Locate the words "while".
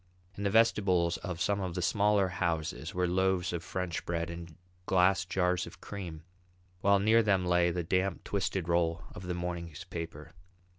6.79-6.97